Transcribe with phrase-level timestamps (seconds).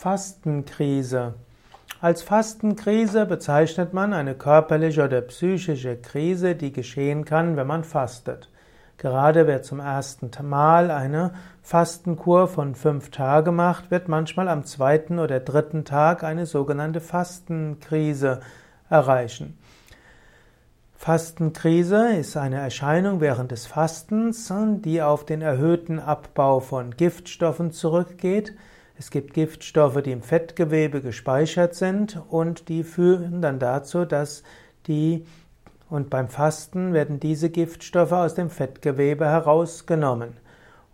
[0.00, 1.34] Fastenkrise.
[2.00, 8.48] Als Fastenkrise bezeichnet man eine körperliche oder psychische Krise, die geschehen kann, wenn man fastet.
[8.96, 11.32] Gerade wer zum ersten Mal eine
[11.62, 18.38] Fastenkur von fünf Tagen macht, wird manchmal am zweiten oder dritten Tag eine sogenannte Fastenkrise
[18.88, 19.58] erreichen.
[20.94, 24.52] Fastenkrise ist eine Erscheinung während des Fastens,
[24.84, 28.54] die auf den erhöhten Abbau von Giftstoffen zurückgeht.
[28.98, 34.42] Es gibt Giftstoffe, die im Fettgewebe gespeichert sind und die führen dann dazu, dass
[34.88, 35.24] die
[35.88, 40.34] und beim Fasten werden diese Giftstoffe aus dem Fettgewebe herausgenommen.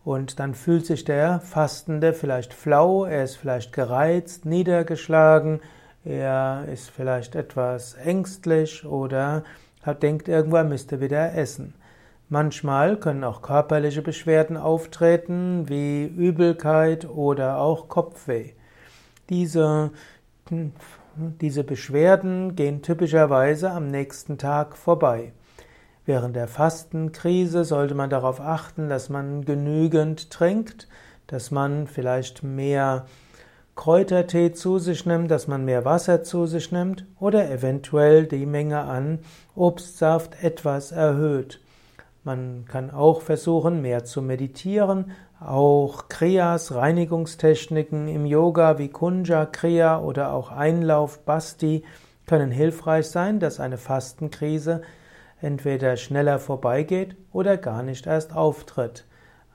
[0.05, 5.61] Und dann fühlt sich der Fastende vielleicht flau, er ist vielleicht gereizt, niedergeschlagen,
[6.05, 9.45] er ist vielleicht etwas ängstlich oder
[10.03, 11.75] denkt irgendwann müsste wieder essen.
[12.29, 18.53] Manchmal können auch körperliche Beschwerden auftreten, wie Übelkeit oder auch Kopfweh.
[19.29, 19.91] Diese,
[21.17, 25.33] diese Beschwerden gehen typischerweise am nächsten Tag vorbei.
[26.07, 30.89] Während der Fastenkrise sollte man darauf achten, dass man genügend trinkt,
[31.27, 33.07] dass man vielleicht mehr
[33.75, 38.81] Kräutertee zu sich nimmt, dass man mehr Wasser zu sich nimmt oder eventuell die Menge
[38.81, 39.19] an
[39.57, 41.61] Obstsaft etwas erhöht.
[42.25, 45.13] Man kann auch versuchen, mehr zu meditieren.
[45.41, 51.85] Auch Kriyas, Reinigungstechniken im Yoga wie Kunja Kriya oder auch Einlauf Basti
[52.27, 54.81] können hilfreich sein, dass eine Fastenkrise
[55.43, 59.05] entweder schneller vorbeigeht oder gar nicht erst auftritt.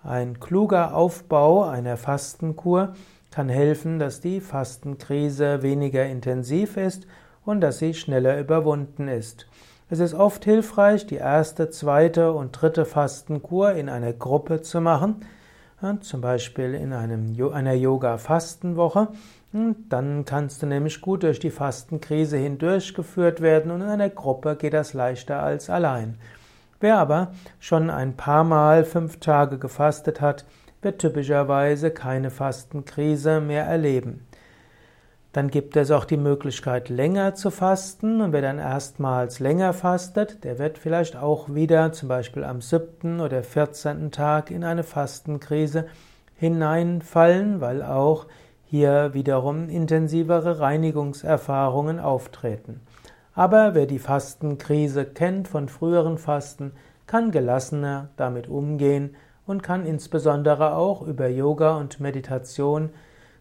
[0.04, 2.94] Ein kluger Aufbau einer Fastenkur
[3.32, 7.08] kann helfen, dass die Fastenkrise weniger intensiv ist
[7.44, 9.48] und dass sie schneller überwunden ist.
[9.92, 15.26] Es ist oft hilfreich, die erste, zweite und dritte Fastenkur in einer Gruppe zu machen,
[16.02, 19.08] zum Beispiel in einem, einer Yoga-Fastenwoche.
[19.52, 24.74] Dann kannst du nämlich gut durch die Fastenkrise hindurchgeführt werden und in einer Gruppe geht
[24.74, 26.20] das leichter als allein.
[26.80, 30.46] Wer aber schon ein paar Mal fünf Tage gefastet hat,
[30.84, 34.24] wird typischerweise keine Fastenkrise mehr erleben.
[35.32, 38.20] Dann gibt es auch die Möglichkeit, länger zu fasten.
[38.22, 43.20] Und wer dann erstmals länger fastet, der wird vielleicht auch wieder zum Beispiel am siebten
[43.20, 45.86] oder vierzehnten Tag in eine Fastenkrise
[46.36, 48.26] hineinfallen, weil auch
[48.66, 52.82] hier wiederum intensivere Reinigungserfahrungen auftreten.
[53.36, 56.74] Aber wer die Fastenkrise kennt von früheren Fasten,
[57.06, 59.16] kann gelassener damit umgehen
[59.46, 62.90] und kann insbesondere auch über Yoga und Meditation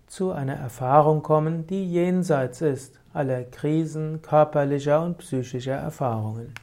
[0.09, 6.55] zu einer Erfahrung kommen, die jenseits ist aller Krisen körperlicher und psychischer Erfahrungen.